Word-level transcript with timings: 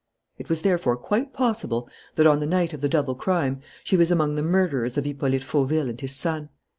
It 0.39 0.49
was 0.49 0.61
therefore 0.63 0.97
quite 0.97 1.31
possible 1.31 1.87
that, 2.15 2.25
on 2.25 2.39
the 2.39 2.47
night 2.47 2.73
of 2.73 2.81
the 2.81 2.89
double 2.89 3.13
crime, 3.13 3.61
she 3.83 3.95
was 3.95 4.09
among 4.09 4.33
the 4.33 4.41
murderers 4.41 4.97
of 4.97 5.05
Hippolyte 5.05 5.43
Fauville 5.43 5.89
and 5.91 6.01
his 6.01 6.15
son. 6.15 6.49